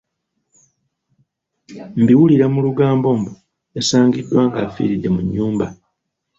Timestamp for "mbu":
3.19-3.31